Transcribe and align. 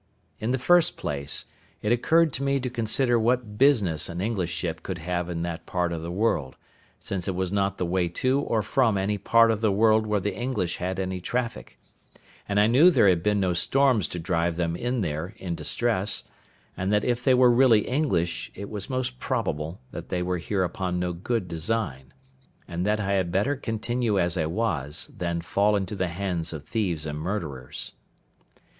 In 0.39 0.49
the 0.49 0.57
first 0.57 0.97
place, 0.97 1.45
it 1.83 1.91
occurred 1.91 2.33
to 2.33 2.41
me 2.41 2.59
to 2.61 2.71
consider 2.71 3.19
what 3.19 3.59
business 3.59 4.09
an 4.09 4.19
English 4.19 4.51
ship 4.51 4.81
could 4.81 4.97
have 4.97 5.29
in 5.29 5.43
that 5.43 5.67
part 5.67 5.93
of 5.93 6.01
the 6.01 6.09
world, 6.09 6.55
since 6.99 7.27
it 7.27 7.35
was 7.35 7.51
not 7.51 7.77
the 7.77 7.85
way 7.85 8.07
to 8.09 8.39
or 8.39 8.63
from 8.63 8.97
any 8.97 9.19
part 9.19 9.51
of 9.51 9.61
the 9.61 9.71
world 9.71 10.07
where 10.07 10.19
the 10.19 10.35
English 10.35 10.77
had 10.77 10.99
any 10.99 11.21
traffic; 11.21 11.77
and 12.49 12.59
I 12.59 12.65
knew 12.65 12.89
there 12.89 13.07
had 13.09 13.21
been 13.21 13.39
no 13.39 13.53
storms 13.53 14.07
to 14.07 14.17
drive 14.19 14.55
them 14.55 14.75
in 14.75 15.01
there 15.01 15.35
in 15.37 15.53
distress; 15.53 16.23
and 16.75 16.91
that 16.91 17.05
if 17.05 17.23
they 17.23 17.35
were 17.35 17.51
really 17.51 17.81
English 17.87 18.51
it 18.55 18.71
was 18.71 18.89
most 18.89 19.19
probable 19.19 19.81
that 19.91 20.09
they 20.09 20.23
were 20.23 20.39
here 20.39 20.63
upon 20.63 20.97
no 20.97 21.13
good 21.13 21.47
design; 21.47 22.11
and 22.67 22.87
that 22.87 22.99
I 22.99 23.11
had 23.11 23.31
better 23.31 23.55
continue 23.55 24.19
as 24.19 24.35
I 24.35 24.47
was 24.47 25.11
than 25.15 25.41
fall 25.41 25.75
into 25.75 25.95
the 25.95 26.07
hands 26.07 26.53
of 26.53 26.63
thieves 26.65 27.05
and 27.05 27.19
murderers. 27.19 27.91